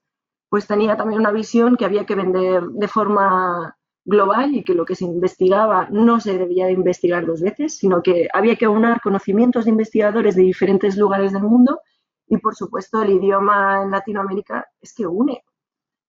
pues 0.50 0.66
tenía 0.66 0.96
también 0.96 1.20
una 1.20 1.32
visión 1.32 1.76
que 1.76 1.84
había 1.84 2.06
que 2.06 2.16
vender 2.16 2.64
de 2.64 2.88
forma 2.88 3.78
global 4.06 4.56
y 4.56 4.64
que 4.64 4.74
lo 4.74 4.86
que 4.86 4.96
se 4.96 5.04
investigaba 5.04 5.90
no 5.92 6.22
se 6.22 6.38
debía 6.38 6.68
de 6.68 6.72
investigar 6.72 7.26
dos 7.26 7.42
veces, 7.42 7.78
sino 7.78 8.02
que 8.02 8.30
había 8.34 8.56
que 8.56 8.66
aunar 8.66 9.02
conocimientos 9.02 9.66
de 9.66 9.72
investigadores 9.72 10.36
de 10.36 10.44
diferentes 10.44 10.96
lugares 10.96 11.34
del 11.34 11.44
mundo. 11.44 11.82
Y, 12.28 12.38
por 12.38 12.56
supuesto, 12.56 13.02
el 13.02 13.12
idioma 13.12 13.84
en 13.84 13.92
Latinoamérica 13.92 14.66
es 14.80 14.94
que 14.94 15.06
une. 15.06 15.44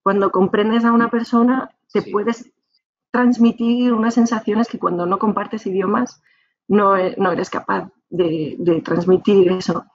Cuando 0.01 0.31
comprendes 0.31 0.85
a 0.85 0.93
una 0.93 1.09
persona, 1.09 1.69
te 1.91 2.01
puedes 2.03 2.49
transmitir 3.11 3.93
unas 3.93 4.13
sensaciones 4.13 4.67
que 4.67 4.79
cuando 4.79 5.05
no 5.05 5.19
compartes 5.19 5.65
idiomas 5.65 6.21
no, 6.67 6.95
no 7.17 7.31
eres 7.31 7.49
capaz 7.49 7.89
de, 8.09 8.81
transmitir 8.83 9.51
eso. 9.51 9.85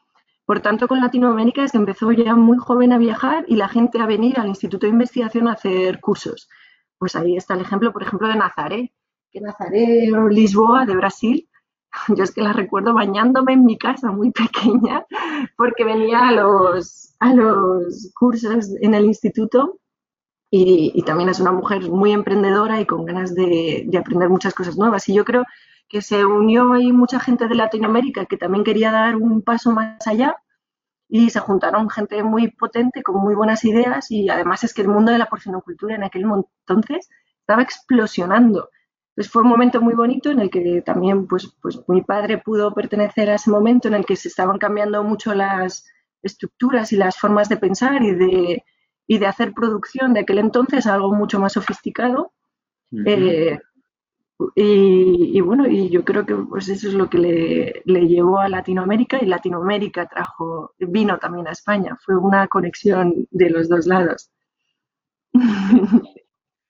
Por 0.44 0.61
tanto, 0.61 0.88
con 0.88 1.00
Latinoamérica 1.00 1.66
se 1.68 1.78
empezó 1.78 2.12
ya 2.12 2.35
muy 2.35 2.59
joven 2.59 2.92
a 2.92 2.99
viajar 2.99 3.44
y 3.49 3.56
la 3.56 3.68
gente 3.68 4.00
a 4.00 4.06
venir 4.06 4.38
al 4.38 4.49
Instituto 4.49 4.87
de 4.87 4.92
Investigación 4.92 5.49
a 5.49 5.52
hacer 5.52 6.00
cursos. 6.00 6.49
Pues 6.99 7.16
ahí 7.16 7.37
está 7.37 7.54
el 7.54 7.62
ejemplo, 7.62 7.92
por 7.92 8.02
ejemplo, 8.02 8.28
de 8.28 8.37
Nazaré, 8.37 8.92
que 9.30 9.40
Nazaré 9.40 10.12
o 10.12 10.28
Lisboa 10.28 10.85
de 10.85 10.97
Brasil, 10.97 11.49
yo 12.09 12.25
es 12.25 12.33
que 12.33 12.42
la 12.42 12.52
recuerdo 12.52 12.92
bañándome 12.92 13.52
en 13.52 13.64
mi 13.64 13.78
casa 13.78 14.11
muy 14.11 14.30
pequeña, 14.33 15.06
porque 15.56 15.85
venía 15.85 16.28
a 16.28 16.33
los, 16.33 17.14
a 17.21 17.35
los 17.35 18.12
cursos 18.14 18.71
en 18.80 18.94
el 18.94 19.04
instituto 19.06 19.78
y, 20.50 21.02
también 21.02 21.28
es 21.28 21.40
una 21.40 21.52
mujer 21.52 21.82
muy 21.90 22.12
emprendedora 22.12 22.80
y 22.80 22.86
con 22.86 23.04
ganas 23.04 23.34
de, 23.34 23.84
de 23.86 23.98
aprender 23.98 24.28
muchas 24.28 24.54
cosas 24.54 24.76
nuevas. 24.76 25.08
Y 25.08 25.14
yo 25.14 25.24
creo 25.24 25.44
que 25.88 26.00
se 26.00 26.24
unió 26.24 26.72
ahí 26.72 26.92
mucha 26.92 27.18
gente 27.20 27.48
de 27.48 27.54
Latinoamérica 27.54 28.26
que 28.26 28.36
también 28.36 28.64
quería 28.64 28.92
dar 28.92 29.16
un 29.16 29.42
paso 29.42 29.72
más 29.72 30.06
allá 30.06 30.36
y 31.08 31.30
se 31.30 31.40
juntaron 31.40 31.90
gente 31.90 32.22
muy 32.22 32.50
potente 32.50 33.02
con 33.02 33.20
muy 33.20 33.34
buenas 33.34 33.64
ideas 33.64 34.10
y 34.10 34.28
además 34.28 34.64
es 34.64 34.74
que 34.74 34.82
el 34.82 34.88
mundo 34.88 35.12
de 35.12 35.18
la 35.18 35.26
porcinocultura 35.26 35.94
en 35.94 36.04
aquel 36.04 36.24
entonces 36.24 37.08
estaba 37.40 37.62
explosionando. 37.62 38.70
Entonces 39.10 39.32
fue 39.32 39.42
un 39.42 39.48
momento 39.48 39.80
muy 39.80 39.94
bonito 39.94 40.30
en 40.30 40.40
el 40.40 40.50
que 40.50 40.82
también 40.84 41.26
pues, 41.28 41.54
pues 41.62 41.80
mi 41.88 42.02
padre 42.02 42.38
pudo 42.38 42.74
pertenecer 42.74 43.30
a 43.30 43.34
ese 43.34 43.50
momento 43.50 43.86
en 43.88 43.94
el 43.94 44.06
que 44.06 44.16
se 44.16 44.28
estaban 44.28 44.58
cambiando 44.58 45.04
mucho 45.04 45.34
las 45.34 45.86
estructuras 46.22 46.92
y 46.92 46.96
las 46.96 47.16
formas 47.16 47.48
de 47.48 47.58
pensar 47.58 48.02
y 48.02 48.12
de, 48.12 48.64
y 49.06 49.18
de 49.18 49.26
hacer 49.26 49.52
producción 49.52 50.14
de 50.14 50.20
aquel 50.20 50.38
entonces 50.38 50.87
algo 50.87 51.12
mucho 51.14 51.38
más 51.38 51.52
sofisticado. 51.52 52.32
Y, 54.56 55.40
bueno, 55.40 55.66
y 55.68 55.88
yo 55.90 56.04
creo 56.04 56.26
que 56.26 56.34
pues 56.34 56.68
eso 56.68 56.88
es 56.88 56.94
lo 56.94 57.08
que 57.08 57.18
le, 57.18 57.82
le, 57.84 58.08
llevó 58.08 58.38
a 58.38 58.49
Latinoamérica 58.49 59.18
y 59.23 59.26
Latinoamérica 59.26 60.06
trajo, 60.06 60.75
vino 60.78 61.18
también 61.18 61.46
a 61.49 61.52
España. 61.52 61.96
Fue 62.04 62.16
una 62.16 62.49
conexión 62.49 63.26
de 63.30 63.50
los 63.50 63.68
dos 63.68 63.87
lados. 63.87 64.30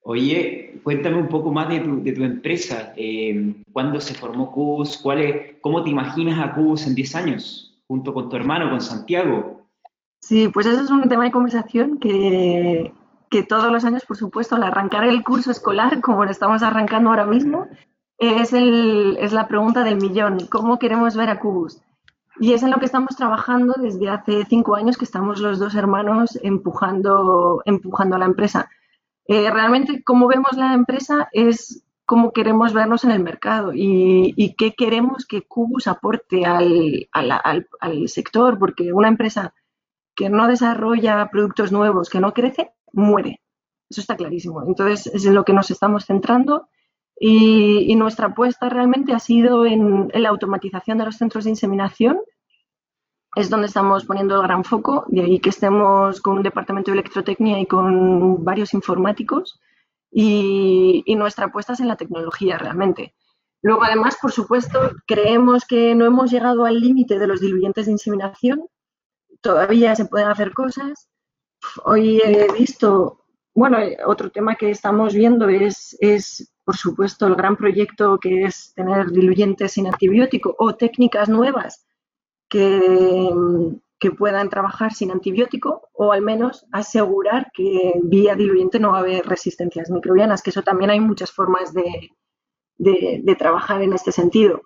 Oye, 0.06 0.80
cuéntame 0.82 1.16
un 1.16 1.28
poco 1.28 1.50
más 1.50 1.70
de 1.70 1.80
tu, 1.80 2.02
de 2.02 2.12
tu 2.12 2.24
empresa. 2.24 2.92
Eh, 2.94 3.54
¿Cuándo 3.72 4.00
se 4.02 4.12
formó 4.12 4.52
CUBUS? 4.52 4.98
¿Cuál 4.98 5.20
es, 5.20 5.56
¿Cómo 5.62 5.82
te 5.82 5.88
imaginas 5.88 6.38
a 6.38 6.54
CUBUS 6.54 6.86
en 6.86 6.94
10 6.94 7.14
años? 7.14 7.80
Junto 7.86 8.12
con 8.12 8.28
tu 8.28 8.36
hermano, 8.36 8.68
con 8.68 8.82
Santiago. 8.82 9.63
Sí, 10.26 10.48
pues 10.48 10.64
eso 10.64 10.80
es 10.80 10.90
un 10.90 11.06
tema 11.06 11.24
de 11.24 11.30
conversación 11.30 11.98
que, 11.98 12.94
todos 13.46 13.70
los 13.70 13.84
años, 13.84 14.06
por 14.06 14.16
supuesto, 14.16 14.54
al 14.54 14.62
arrancar 14.62 15.04
el 15.04 15.22
curso 15.22 15.50
escolar, 15.50 16.00
como 16.00 16.24
lo 16.24 16.30
estamos 16.30 16.62
arrancando 16.62 17.10
ahora 17.10 17.26
mismo, 17.26 17.66
es, 18.16 18.54
el, 18.54 19.18
es 19.20 19.34
la 19.34 19.48
pregunta 19.48 19.84
del 19.84 19.96
millón, 19.96 20.38
¿cómo 20.50 20.78
queremos 20.78 21.14
ver 21.14 21.28
a 21.28 21.40
Cubus? 21.40 21.82
Y 22.40 22.54
es 22.54 22.62
en 22.62 22.70
lo 22.70 22.78
que 22.78 22.86
estamos 22.86 23.16
trabajando 23.16 23.74
desde 23.76 24.08
hace 24.08 24.46
cinco 24.46 24.76
años 24.76 24.96
que 24.96 25.04
estamos 25.04 25.40
los 25.40 25.58
dos 25.58 25.74
hermanos 25.74 26.38
empujando, 26.42 27.60
empujando 27.66 28.16
a 28.16 28.20
la 28.20 28.24
empresa. 28.24 28.70
Eh, 29.26 29.50
realmente, 29.50 30.02
cómo 30.04 30.26
vemos 30.26 30.56
la 30.56 30.72
empresa 30.72 31.28
es 31.32 31.84
cómo 32.06 32.32
queremos 32.32 32.72
vernos 32.72 33.04
en 33.04 33.10
el 33.10 33.22
mercado 33.22 33.74
y, 33.74 34.32
y 34.38 34.54
qué 34.54 34.72
queremos 34.72 35.26
que 35.26 35.42
Cubus 35.42 35.86
aporte 35.86 36.46
al, 36.46 37.08
al, 37.12 37.66
al 37.78 38.08
sector, 38.08 38.58
porque 38.58 38.90
una 38.90 39.08
empresa 39.08 39.52
que 40.14 40.28
no 40.28 40.46
desarrolla 40.46 41.28
productos 41.30 41.72
nuevos, 41.72 42.08
que 42.08 42.20
no 42.20 42.32
crece, 42.32 42.72
muere. 42.92 43.40
Eso 43.90 44.00
está 44.00 44.16
clarísimo. 44.16 44.62
Entonces, 44.66 45.06
es 45.08 45.26
en 45.26 45.34
lo 45.34 45.44
que 45.44 45.52
nos 45.52 45.70
estamos 45.70 46.06
centrando 46.06 46.68
y, 47.18 47.94
nuestra 47.96 48.28
apuesta 48.28 48.68
realmente 48.68 49.12
ha 49.12 49.18
sido 49.18 49.66
en, 49.66 50.10
la 50.14 50.28
automatización 50.28 50.98
de 50.98 51.04
los 51.04 51.16
centros 51.16 51.44
de 51.44 51.50
inseminación. 51.50 52.20
Es 53.36 53.50
donde 53.50 53.66
estamos 53.66 54.04
poniendo 54.04 54.36
el 54.36 54.42
gran 54.42 54.64
foco, 54.64 55.04
de 55.08 55.22
ahí 55.22 55.40
que 55.40 55.50
estemos 55.50 56.20
con 56.20 56.38
un 56.38 56.42
departamento 56.42 56.90
de 56.90 56.98
electrotecnia 56.98 57.58
y 57.60 57.66
con 57.66 58.44
varios 58.44 58.74
informáticos. 58.74 59.60
Y, 60.10 61.02
y 61.06 61.16
nuestra 61.16 61.46
apuesta 61.46 61.72
es 61.72 61.80
en 61.80 61.88
la 61.88 61.96
tecnología 61.96 62.56
realmente. 62.58 63.14
Luego, 63.62 63.82
además, 63.82 64.16
por 64.20 64.30
supuesto, 64.30 64.78
creemos 65.06 65.64
que 65.64 65.94
no 65.94 66.04
hemos 66.04 66.30
llegado 66.30 66.64
al 66.64 66.80
límite 66.80 67.18
de 67.18 67.26
los 67.26 67.40
diluyentes 67.40 67.86
de 67.86 67.92
inseminación. 67.92 68.66
Todavía 69.44 69.94
se 69.94 70.06
pueden 70.06 70.28
hacer 70.28 70.52
cosas 70.52 71.08
Hoy 71.84 72.20
he 72.24 72.52
visto, 72.52 73.24
bueno, 73.54 73.78
otro 74.06 74.30
tema 74.30 74.56
que 74.56 74.70
estamos 74.70 75.14
viendo 75.14 75.48
es, 75.48 75.96
es, 76.00 76.52
por 76.64 76.76
supuesto, 76.76 77.26
el 77.26 77.36
gran 77.36 77.56
proyecto 77.56 78.18
que 78.18 78.44
es 78.44 78.72
tener 78.74 79.10
diluyentes 79.10 79.72
sin 79.72 79.86
antibiótico 79.86 80.54
o 80.58 80.74
técnicas 80.74 81.28
nuevas 81.28 81.86
que, 82.48 83.30
que 83.98 84.10
puedan 84.10 84.48
trabajar 84.48 84.92
sin 84.92 85.10
antibiótico 85.10 85.88
o 85.92 86.12
al 86.12 86.22
menos 86.22 86.66
asegurar 86.72 87.50
que 87.52 87.94
vía 88.02 88.34
diluyente 88.34 88.78
no 88.78 88.92
va 88.92 88.98
a 88.98 89.00
haber 89.00 89.26
resistencias 89.26 89.90
microbianas, 89.90 90.42
que 90.42 90.50
eso 90.50 90.62
también 90.62 90.90
hay 90.90 91.00
muchas 91.00 91.32
formas 91.32 91.72
de, 91.72 92.10
de, 92.76 93.20
de 93.22 93.36
trabajar 93.36 93.82
en 93.82 93.92
este 93.92 94.12
sentido. 94.12 94.62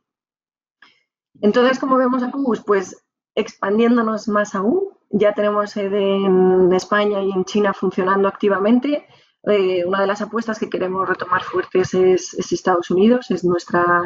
Entonces, 1.40 1.78
¿cómo 1.78 1.96
vemos 1.96 2.22
a 2.22 2.32
Cubus? 2.32 2.62
Pues 2.64 3.07
expandiéndonos 3.38 4.26
más 4.28 4.54
aún, 4.56 4.88
ya 5.10 5.32
tenemos 5.32 5.70
sede 5.70 6.16
en 6.16 6.72
España 6.72 7.22
y 7.22 7.30
en 7.30 7.44
China 7.44 7.72
funcionando 7.72 8.28
activamente. 8.28 9.06
Eh, 9.44 9.84
una 9.86 10.00
de 10.00 10.08
las 10.08 10.20
apuestas 10.20 10.58
que 10.58 10.68
queremos 10.68 11.08
retomar 11.08 11.42
fuertes 11.42 11.94
es, 11.94 12.34
Estados 12.34 12.90
Unidos, 12.90 13.30
es 13.30 13.44
nuestra 13.44 14.04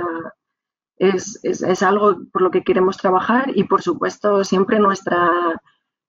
es, 0.99 1.41
es, 1.43 1.83
algo 1.83 2.19
por 2.33 2.43
lo 2.43 2.51
que 2.51 2.63
queremos 2.63 2.97
trabajar 2.99 3.51
y 3.57 3.65
por 3.65 3.83
supuesto 3.83 4.45
siempre 4.45 4.79
nuestra 4.79 5.31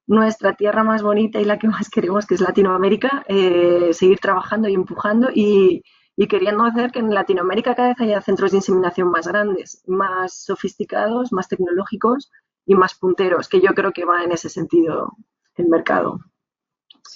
nuestra 0.05 0.55
tierra 0.55 0.83
más 0.83 1.01
bonita 1.01 1.39
y 1.39 1.45
la 1.45 1.57
que 1.57 1.69
más 1.69 1.89
queremos, 1.89 2.25
que 2.27 2.35
es 2.35 2.41
Latinoamérica, 2.41 3.23
eh, 3.29 3.91
seguir 3.93 4.19
trabajando 4.19 4.67
y 4.67 4.73
empujando 4.73 5.29
y, 5.33 5.81
y 6.17 6.27
queriendo 6.27 6.65
hacer 6.65 6.91
que 6.91 6.99
en 6.99 7.13
Latinoamérica 7.13 7.73
cada 7.73 7.89
vez 7.89 8.01
haya 8.01 8.21
centros 8.21 8.51
de 8.51 8.57
inseminación 8.57 9.09
más 9.09 9.27
grandes, 9.27 9.81
más 9.87 10.43
sofisticados, 10.43 11.31
más 11.31 11.47
tecnológicos 11.47 12.29
y 12.65 12.75
más 12.75 12.95
punteros, 12.95 13.47
que 13.49 13.61
yo 13.61 13.73
creo 13.73 13.91
que 13.91 14.05
va 14.05 14.23
en 14.23 14.31
ese 14.31 14.49
sentido 14.49 15.17
el 15.55 15.67
mercado. 15.67 16.19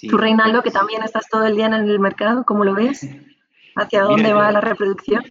Tú, 0.08 0.16
Reinaldo, 0.16 0.62
que 0.62 0.70
también 0.70 1.02
estás 1.02 1.28
todo 1.28 1.46
el 1.46 1.56
día 1.56 1.66
en 1.66 1.74
el 1.74 1.98
mercado, 1.98 2.44
¿cómo 2.44 2.64
lo 2.64 2.74
ves? 2.74 3.08
¿Hacia 3.74 4.02
dónde 4.02 4.32
va 4.32 4.52
la 4.52 4.60
reproducción? 4.60 5.24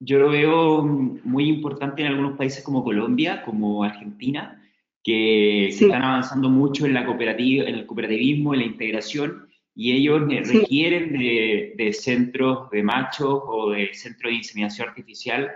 Yo 0.00 0.18
lo 0.18 0.30
veo 0.30 0.82
muy 0.82 1.48
importante 1.48 2.02
en 2.02 2.08
algunos 2.08 2.36
países 2.36 2.64
como 2.64 2.82
Colombia, 2.82 3.42
como 3.42 3.84
Argentina, 3.84 4.62
que 5.04 5.68
están 5.68 6.02
avanzando 6.02 6.48
mucho 6.48 6.86
en, 6.86 6.94
la 6.94 7.04
cooperativa, 7.04 7.64
en 7.68 7.74
el 7.74 7.86
cooperativismo, 7.86 8.54
en 8.54 8.60
la 8.60 8.66
integración, 8.66 9.48
y 9.74 9.92
ellos 9.92 10.22
requieren 10.28 11.12
de, 11.12 11.74
de, 11.76 11.92
centros 11.92 12.70
de 12.70 12.82
machos 12.82 13.42
o 13.46 13.70
de 13.70 13.94
centros 13.94 14.30
de 14.30 14.38
inseminación 14.38 14.88
artificial 14.88 15.50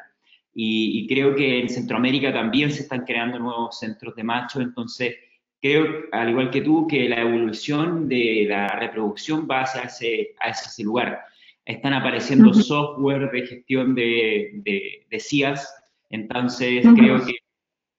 y, 0.55 1.07
creo 1.09 1.35
que 1.35 1.61
en 1.61 1.69
Centroamérica 1.69 2.33
también 2.33 2.71
se 2.71 2.83
están 2.83 3.05
creando 3.05 3.39
nuevos 3.39 3.79
centros 3.79 4.15
de 4.15 4.23
machos, 4.23 4.63
entonces 4.63 5.17
creo, 5.61 5.85
al 6.13 6.31
igual 6.31 6.51
que 6.51 6.61
tú, 6.61 6.87
que 6.87 7.09
la 7.09 7.23
evolución 7.23 8.09
de 8.09 8.47
la 8.49 8.69
reproducción 8.69 9.49
va 9.51 9.63
hacia 9.63 9.83
ese, 9.83 10.35
a 10.41 10.51
ese 10.51 10.85
lugar. 10.85 11.21
Están 11.65 11.95
apareciendo 11.95 12.55
software 12.55 13.31
de 13.33 13.47
gestión 13.47 13.95
de, 13.95 14.51
de, 14.57 15.07
de 15.11 15.21
CIAs, 15.21 15.75
entonces 16.11 16.87
creo 16.95 17.25
que 17.25 17.35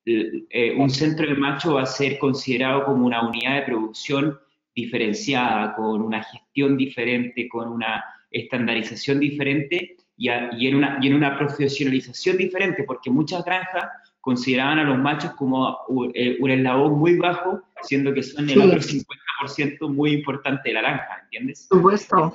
eh, 0.05 0.75
un 0.77 0.89
centro 0.89 1.27
de 1.27 1.35
macho 1.35 1.73
va 1.73 1.81
a 1.81 1.87
ser 1.87 2.19
considerado 2.19 2.85
como 2.85 3.05
una 3.05 3.27
unidad 3.27 3.55
de 3.55 3.61
producción 3.63 4.39
diferenciada, 4.75 5.75
con 5.75 6.01
una 6.01 6.23
gestión 6.23 6.77
diferente, 6.77 7.49
con 7.49 7.67
una 7.69 8.03
estandarización 8.29 9.19
diferente 9.19 9.97
y, 10.17 10.29
en 10.29 10.75
una, 10.75 10.97
y 11.01 11.07
en 11.07 11.15
una 11.15 11.37
profesionalización 11.37 12.37
diferente, 12.37 12.83
porque 12.83 13.09
muchas 13.09 13.43
granjas 13.43 13.85
consideraban 14.21 14.79
a 14.79 14.83
los 14.83 14.97
machos 14.97 15.33
como 15.33 15.77
eh, 16.13 16.37
un 16.39 16.49
eslabón 16.49 16.97
muy 16.97 17.17
bajo, 17.17 17.61
siendo 17.83 18.13
que 18.13 18.23
son 18.23 18.49
el 18.49 18.61
otro 18.61 18.79
50% 18.79 19.89
muy 19.89 20.13
importante 20.13 20.69
de 20.69 20.73
la 20.73 20.81
granja, 20.81 21.19
¿entiendes? 21.23 21.67
Supuesto. 21.69 22.33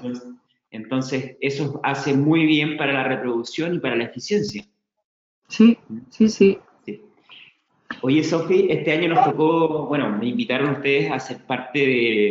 Entonces, 0.71 1.37
eso 1.41 1.81
hace 1.83 2.15
muy 2.15 2.47
bien 2.47 2.77
para 2.77 2.93
la 2.93 3.05
reproducción 3.05 3.75
y 3.75 3.79
para 3.81 3.97
la 3.97 4.05
eficiencia. 4.05 4.65
Sí, 5.49 5.77
sí, 6.11 6.29
sí. 6.29 6.59
sí. 6.87 7.03
Oye, 8.03 8.23
Sofi, 8.23 8.69
este 8.71 8.93
año 8.93 9.09
nos 9.09 9.25
tocó, 9.25 9.87
bueno, 9.87 10.17
me 10.17 10.29
invitaron 10.29 10.77
ustedes 10.77 11.11
a 11.11 11.19
ser 11.19 11.39
parte 11.45 11.81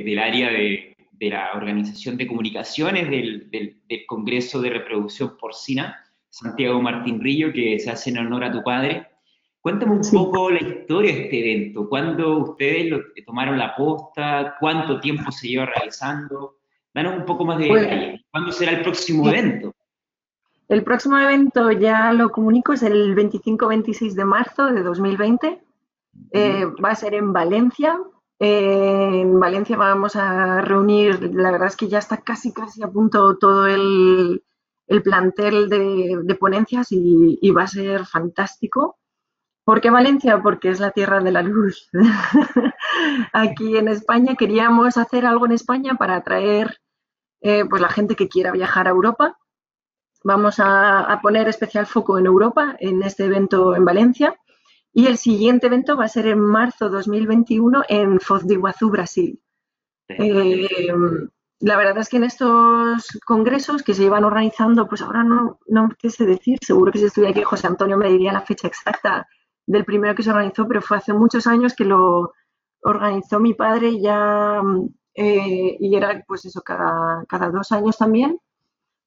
del 0.06 0.20
área 0.20 0.52
de, 0.52 0.96
de 1.20 1.30
la 1.30 1.52
Organización 1.54 2.16
de 2.18 2.28
Comunicaciones 2.28 3.10
del, 3.10 3.50
del, 3.52 4.06
Congreso 4.08 4.62
de 4.62 4.70
Reproducción 4.70 5.38
Porcina, 5.38 6.04
Santiago 6.30 6.82
Martín 6.82 7.20
Rillo, 7.22 7.52
que 7.52 7.78
se 7.80 7.92
hace 7.92 8.10
en 8.10 8.20
honor 8.20 8.46
a 8.46 8.52
tu 8.52 8.64
padre. 8.64 9.08
Cuéntame 9.60 9.92
un 9.92 10.12
poco 10.12 10.50
la 10.50 10.62
historia 10.62 11.14
de 11.14 11.24
este 11.24 11.40
evento. 11.40 11.90
¿Cuándo 11.90 12.38
ustedes 12.38 12.90
lo, 12.90 13.02
tomaron 13.26 13.58
la 13.58 13.76
posta? 13.76 14.56
¿Cuánto 14.60 15.02
tiempo 15.02 15.32
se 15.32 15.50
lleva 15.50 15.66
realizando? 15.66 16.60
Danos 16.94 17.18
un 17.18 17.26
poco 17.26 17.44
más 17.44 17.60
de 17.60 17.66
detalle. 17.66 18.26
¿Cuándo 18.32 18.52
será 18.54 18.72
el 18.72 18.82
próximo 18.82 19.30
evento? 19.30 19.76
El 20.70 20.84
próximo 20.84 21.18
evento 21.18 21.72
ya 21.72 22.14
lo 22.14 22.32
comunico, 22.32 22.74
es 22.74 22.84
el 22.84 23.16
25-26 23.16 24.14
de 24.14 24.26
marzo 24.26 24.68
de 24.68 24.84
2020 24.84 25.62
Eh, 26.32 26.66
va 26.84 26.92
a 26.92 26.96
ser 26.96 27.14
en 27.14 27.32
Valencia. 27.34 27.98
En 28.40 29.38
Valencia 29.40 29.76
vamos 29.76 30.16
a 30.16 30.62
reunir, 30.62 31.36
la 31.36 31.52
verdad 31.52 31.68
es 31.68 31.76
que 31.76 31.90
ya 31.90 32.00
está 32.00 32.18
casi, 32.18 32.54
casi 32.54 32.82
a 32.82 32.88
punto 32.88 33.38
todo 33.38 33.68
el, 33.68 34.44
plantel 35.04 35.70
de, 35.70 36.36
ponencias 36.40 36.88
y, 36.92 37.52
va 37.52 37.64
a 37.64 37.68
ser 37.68 38.06
fantástico. 38.06 38.98
¿Por 39.66 39.82
qué 39.82 39.92
Valencia? 39.92 40.42
Porque 40.42 40.70
es 40.70 40.80
la 40.80 40.92
tierra 40.92 41.20
de 41.20 41.32
la 41.32 41.44
luz. 41.44 41.90
Aquí 43.34 43.78
en 43.78 43.88
España 43.90 44.36
queríamos 44.36 44.98
hacer 44.98 45.26
algo 45.26 45.46
en 45.46 45.52
España 45.52 45.96
para 45.96 46.16
atraer 46.16 46.80
eh, 47.42 47.66
pues 47.70 47.82
la 47.82 47.90
gente 47.90 48.16
que 48.16 48.30
quiera 48.30 48.52
viajar 48.52 48.88
a 48.88 48.92
Europa. 48.92 49.38
Vamos 50.24 50.56
a, 50.60 51.20
poner 51.22 51.48
especial 51.48 51.86
foco 51.86 52.18
en 52.18 52.26
Europa 52.26 52.76
en 52.80 53.04
este 53.04 53.26
evento 53.26 53.76
en 53.76 53.86
Valencia. 53.86 54.36
Y 54.94 55.08
el 55.08 55.18
siguiente 55.18 55.68
evento 55.68 55.96
va 55.96 56.06
a 56.06 56.10
ser 56.10 56.28
en 56.28 56.40
marzo 56.40 56.90
2021 56.90 57.84
en 57.88 58.20
Foz 58.20 58.46
de 58.46 58.56
Iguazú, 58.56 58.90
Brasil. 58.90 59.42
Eh, 60.08 60.68
la 61.60 61.78
verdad 61.78 61.98
es 61.98 62.10
que 62.10 62.18
en 62.18 62.24
estos 62.24 63.20
congresos 63.26 63.84
que 63.84 63.94
se 63.94 64.04
iban 64.04 64.24
organizando, 64.24 64.88
pues 64.88 65.02
ahora 65.02 65.24
no, 65.24 65.60
no 65.68 65.90
sé 66.02 66.26
decir, 66.26 66.58
seguro 66.62 66.92
que 66.92 67.00
si 67.00 67.06
estuviera 67.06 67.32
aquí 67.32 67.44
José 67.44 67.68
Antonio 67.68 67.98
me 67.98 68.10
diría 68.10 68.32
la 68.32 68.42
fecha 68.42 68.68
exacta 68.68 69.28
del 69.68 69.86
primero 69.86 70.16
que 70.16 70.24
se 70.24 70.32
organizó, 70.32 70.68
pero 70.68 70.82
fue 70.82 70.98
hace 70.98 71.14
muchos 71.14 71.46
años 71.48 71.76
que 71.76 71.86
lo 71.86 72.34
organizó 72.82 73.40
mi 73.40 73.54
padre 73.54 74.00
ya 74.00 74.62
eh, 75.14 75.78
y 75.80 75.96
era 75.96 76.24
pues 76.26 76.46
eso 76.46 76.62
cada, 76.62 77.26
cada 77.28 77.50
dos 77.50 77.72
años 77.72 77.98
también. 77.98 78.40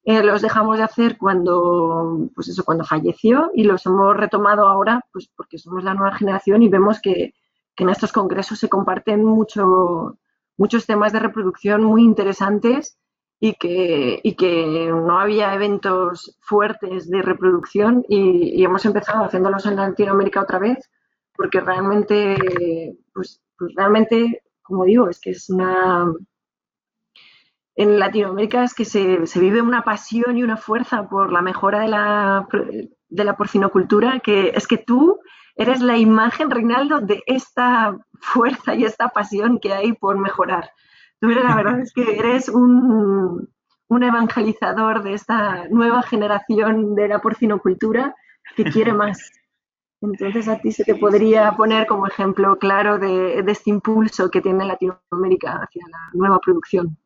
Eh, 0.05 0.21
los 0.21 0.41
dejamos 0.41 0.77
de 0.77 0.83
hacer 0.83 1.17
cuando, 1.17 2.29
pues 2.35 2.49
eso, 2.49 2.63
cuando 2.65 2.83
falleció 2.83 3.51
y 3.53 3.63
los 3.63 3.85
hemos 3.85 4.17
retomado 4.17 4.67
ahora 4.67 5.01
pues 5.13 5.31
porque 5.35 5.57
somos 5.57 5.83
la 5.85 5.93
nueva 5.93 6.15
generación 6.17 6.61
y 6.61 6.67
vemos 6.67 6.99
que, 7.01 7.33
que 7.75 7.83
en 7.83 7.89
estos 7.89 8.11
congresos 8.11 8.59
se 8.59 8.67
comparten 8.67 9.23
mucho, 9.23 10.17
muchos 10.57 10.85
temas 10.85 11.13
de 11.13 11.19
reproducción 11.19 11.83
muy 11.83 12.03
interesantes 12.03 12.97
y 13.39 13.55
que, 13.55 14.19
y 14.23 14.35
que 14.35 14.87
no 14.87 15.19
había 15.19 15.53
eventos 15.53 16.37
fuertes 16.41 17.09
de 17.09 17.21
reproducción 17.21 18.05
y, 18.07 18.63
hemos 18.63 18.85
empezado 18.85 19.25
haciéndolos 19.25 19.65
en 19.65 19.75
Latinoamérica 19.75 20.41
otra 20.41 20.59
vez 20.59 20.89
porque 21.35 21.59
realmente, 21.59 22.97
pues, 23.13 23.41
pues, 23.57 23.73
realmente, 23.75 24.43
como 24.61 24.85
digo, 24.85 25.09
es 25.09 25.19
que 25.19 25.31
es 25.31 25.49
una... 25.49 26.13
En 27.75 27.99
Latinoamérica 27.99 28.63
es 28.63 28.73
que 28.73 28.85
se, 28.85 29.25
se, 29.25 29.39
vive 29.39 29.61
una 29.61 29.83
pasión 29.83 30.37
y 30.37 30.43
una 30.43 30.57
fuerza 30.57 31.09
por 31.09 31.31
la 31.31 31.41
mejora 31.41 31.79
de 31.79 31.87
la, 31.87 32.47
de 33.09 33.23
la 33.23 33.35
porcinocultura 33.35 34.19
que 34.19 34.49
es 34.55 34.67
que 34.67 34.77
tú 34.77 35.19
eres 35.55 35.81
la 35.81 35.97
imagen, 35.97 36.51
Reinaldo, 36.51 36.99
de 36.99 37.23
esta 37.25 37.97
fuerza 38.19 38.75
y 38.75 38.85
esta 38.85 39.09
pasión 39.09 39.59
que 39.59 39.73
hay 39.73 39.93
por 39.93 40.17
mejorar 40.17 40.69
la 41.29 41.55
verdad 41.55 41.79
es 41.79 41.93
que 41.93 42.17
eres 42.17 42.49
un, 42.49 43.49
evangelizador 43.89 45.03
de 45.03 45.13
esta 45.13 45.67
nueva 45.69 46.01
generación 46.01 46.95
de 46.95 47.07
la 47.07 47.19
porcinocultura 47.19 48.15
que 48.55 48.63
quiere 48.65 48.91
más. 48.93 49.31
Entonces 50.01 50.47
a 50.47 50.57
ti 50.57 50.71
se 50.71 50.83
te 50.83 50.95
podría 50.95 51.51
poner 51.53 51.87
como 51.87 52.07
ejemplo 52.07 52.57
claro 52.57 52.97
de, 52.97 53.39
este 53.39 53.69
impulso 53.69 54.29
que 54.29 54.41
tiene 54.41 54.65
Latinoamérica 54.65 55.61
hacia 55.63 55.83
la 55.89 55.99
nueva 56.13 56.39
producción. 56.39 56.97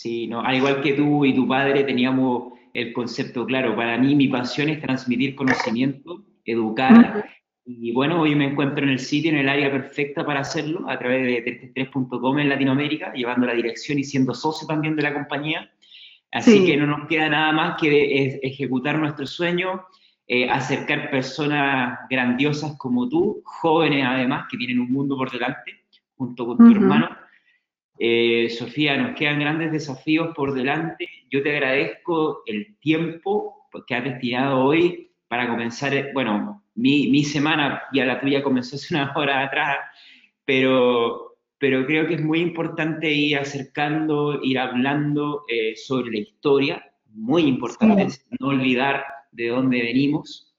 Sí, 0.00 0.26
no, 0.26 0.40
al 0.40 0.56
igual 0.56 0.80
que 0.80 0.94
tú 0.94 1.26
y 1.26 1.34
tu 1.34 1.46
padre 1.46 1.84
teníamos 1.84 2.54
el 2.72 2.90
concepto 2.94 3.44
claro. 3.44 3.76
Para 3.76 3.98
mí 3.98 4.14
mi 4.14 4.28
pasión 4.28 4.70
es 4.70 4.80
transmitir 4.80 5.34
conocimiento, 5.34 6.24
educar 6.42 7.26
y 7.66 7.92
bueno, 7.92 8.22
hoy 8.22 8.34
me 8.34 8.46
encuentro 8.46 8.82
en 8.82 8.92
el 8.92 8.98
sitio, 8.98 9.30
en 9.30 9.36
el 9.36 9.48
área 9.50 9.70
perfecta 9.70 10.24
para 10.24 10.40
hacerlo, 10.40 10.88
a 10.88 10.98
través 10.98 11.44
de 11.44 11.74
33.com 11.74 12.38
en 12.38 12.48
Latinoamérica, 12.48 13.12
llevando 13.12 13.46
la 13.46 13.52
dirección 13.52 13.98
y 13.98 14.04
siendo 14.04 14.32
socio 14.32 14.66
también 14.66 14.96
de 14.96 15.02
la 15.02 15.12
compañía. 15.12 15.70
Así 16.32 16.64
que 16.64 16.78
no 16.78 16.86
nos 16.86 17.06
queda 17.06 17.28
nada 17.28 17.52
más 17.52 17.76
que 17.78 18.40
ejecutar 18.42 18.98
nuestro 18.98 19.26
sueño, 19.26 19.82
eh, 20.26 20.48
acercar 20.48 21.10
personas 21.10 21.98
grandiosas 22.08 22.74
como 22.78 23.06
tú, 23.06 23.42
jóvenes 23.44 24.06
además, 24.08 24.46
que 24.50 24.56
tienen 24.56 24.80
un 24.80 24.90
mundo 24.90 25.14
por 25.14 25.30
delante, 25.30 25.84
junto 26.16 26.46
con 26.46 26.56
tu 26.56 26.70
hermano. 26.70 27.19
Eh, 28.02 28.48
Sofía, 28.48 28.96
nos 28.96 29.14
quedan 29.14 29.40
grandes 29.40 29.72
desafíos 29.72 30.34
por 30.34 30.54
delante. 30.54 31.06
Yo 31.30 31.42
te 31.42 31.50
agradezco 31.50 32.42
el 32.46 32.78
tiempo 32.78 33.68
que 33.86 33.94
has 33.94 34.04
destinado 34.04 34.64
hoy 34.64 35.12
para 35.28 35.46
comenzar, 35.46 35.92
bueno, 36.14 36.64
mi, 36.74 37.22
semana, 37.24 37.82
ya 37.92 38.06
la 38.06 38.18
tuya 38.18 38.42
comenzó 38.42 38.76
hace 38.76 38.94
una 38.94 39.12
hora 39.14 39.42
atrás, 39.42 39.76
pero, 40.46 41.36
pero 41.58 41.84
creo 41.84 42.06
que 42.06 42.14
es 42.14 42.24
muy 42.24 42.40
importante 42.40 43.12
ir 43.12 43.36
acercando, 43.36 44.40
ir 44.42 44.58
hablando 44.58 45.44
eh, 45.46 45.76
sobre 45.76 46.10
la 46.10 46.18
historia, 46.20 46.82
muy 47.12 47.42
importante 47.42 48.08
no 48.40 48.48
olvidar 48.48 49.04
de 49.30 49.48
dónde 49.48 49.82
venimos. 49.82 50.54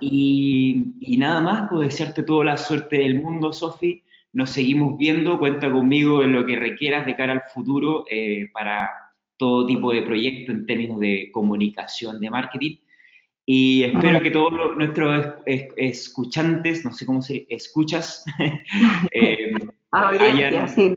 y, 0.00 1.16
nada 1.16 1.40
más, 1.40 1.68
pues 1.70 1.90
desearte 1.90 2.24
toda 2.24 2.44
la 2.44 2.56
suerte 2.56 2.98
del 2.98 3.22
mundo, 3.22 3.52
Sofi. 3.52 4.03
Nos 4.34 4.50
seguimos 4.50 4.98
viendo, 4.98 5.38
cuenta 5.38 5.70
conmigo 5.70 6.22
en 6.22 6.32
lo 6.32 6.44
que 6.44 6.56
requieras 6.56 7.06
de 7.06 7.16
cara 7.16 7.32
al 7.32 7.42
futuro 7.52 8.04
eh, 8.10 8.50
para 8.52 8.90
todo 9.36 9.64
tipo 9.66 9.92
de 9.92 10.02
proyecto 10.02 10.52
en 10.52 10.66
términos 10.66 11.00
de 11.00 11.30
comunicación, 11.32 12.20
de 12.20 12.30
marketing. 12.30 12.76
Y 13.46 13.84
espero 13.84 14.20
que 14.20 14.30
todos 14.30 14.76
nuestros 14.76 15.34
escuchantes, 15.76 16.84
no 16.84 16.92
sé 16.92 17.06
cómo 17.06 17.22
se 17.22 17.46
escuchas, 17.48 18.24
eh, 19.12 19.54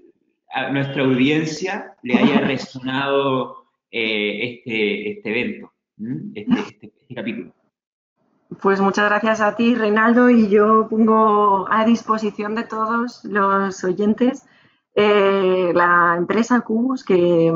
a 0.53 0.71
nuestra 0.71 1.03
audiencia 1.03 1.95
le 2.03 2.15
haya 2.15 2.39
resonado 2.41 3.67
eh, 3.91 4.55
este, 4.65 5.11
este, 5.11 5.29
evento, 5.29 5.73
este, 6.33 6.59
este, 6.59 6.85
este, 6.87 7.15
capítulo. 7.15 7.56
Pues 8.61 8.79
muchas 8.79 9.09
gracias 9.09 9.41
a 9.41 9.55
ti, 9.55 9.75
Reinaldo, 9.75 10.29
y 10.29 10.47
yo 10.47 10.87
pongo 10.89 11.67
a 11.69 11.85
disposición 11.85 12.55
de 12.55 12.63
todos 12.63 13.23
los 13.25 13.83
oyentes 13.83 14.45
eh, 14.99 15.73
la 15.75 16.15
empresa 16.17 16.61
Cubus, 16.61 17.03
que, 17.03 17.53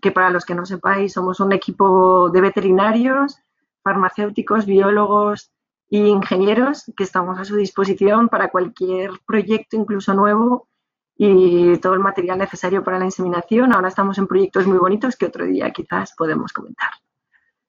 que 0.00 0.12
para 0.12 0.30
los 0.30 0.44
que 0.44 0.54
no 0.54 0.64
sepáis, 0.64 1.12
somos 1.12 1.40
un 1.40 1.52
equipo 1.52 2.30
de 2.30 2.40
veterinarios 2.40 3.36
farmacéuticos, 3.82 4.64
biólogos 4.64 5.50
e 5.90 5.98
ingenieros 5.98 6.84
que 6.96 7.02
estamos 7.02 7.38
a 7.40 7.44
su 7.44 7.56
disposición 7.56 8.28
para 8.28 8.48
cualquier 8.48 9.10
proyecto, 9.26 9.76
incluso 9.76 10.14
nuevo, 10.14 10.68
y 11.16 11.78
todo 11.78 11.94
el 11.94 12.00
material 12.00 12.38
necesario 12.38 12.84
para 12.84 13.00
la 13.00 13.06
inseminación. 13.06 13.72
Ahora 13.72 13.88
estamos 13.88 14.18
en 14.18 14.28
proyectos 14.28 14.66
muy 14.66 14.78
bonitos 14.78 15.16
que 15.16 15.26
otro 15.26 15.46
día 15.46 15.72
quizás 15.72 16.14
podemos 16.16 16.52
comentar. 16.52 16.90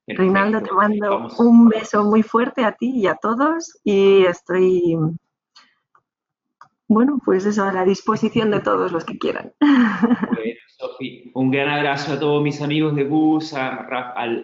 Reinaldo, 0.08 0.62
te 0.62 0.72
mando 0.72 1.28
un 1.40 1.68
beso 1.68 2.04
muy 2.04 2.22
fuerte 2.22 2.64
a 2.64 2.74
ti 2.74 2.92
y 2.92 3.08
a 3.08 3.16
todos 3.16 3.80
y 3.84 4.24
estoy, 4.26 4.98
bueno, 6.88 7.20
pues 7.26 7.46
eso, 7.46 7.64
a 7.64 7.74
la 7.74 7.86
disposición 7.86 8.52
de 8.52 8.60
todos 8.60 8.92
los 8.92 9.04
que 9.04 9.18
quieran. 9.18 9.54
un 11.34 11.52
gran 11.52 11.70
abrazo 11.70 12.14
a 12.14 12.20
todos 12.20 12.44
mis 12.44 12.62
amigos 12.62 12.96
de 12.96 13.04
bus, 13.04 13.54
a, 13.54 13.88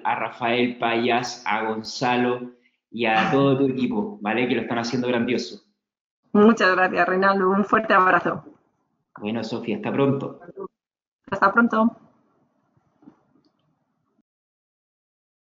Rafael 0.04 0.78
Payas, 0.78 1.44
a 1.46 1.66
Gonzalo 1.66 2.54
y 2.90 3.06
a 3.06 3.30
todo 3.32 3.58
tu 3.58 3.68
equipo, 3.68 4.18
¿vale? 4.22 4.48
Que 4.48 4.56
lo 4.56 4.62
están 4.62 4.80
haciendo 4.80 5.08
grandioso. 5.08 5.62
Muchas 6.34 6.76
gracias, 6.76 7.08
Reinaldo. 7.08 7.50
Un 7.50 7.66
fuerte 7.66 7.94
abrazo. 7.94 8.44
Bueno, 9.20 9.44
Sofía, 9.44 9.76
hasta 9.78 9.92
pronto. 9.92 10.40
Hasta 11.30 11.54
pronto. 11.54 11.96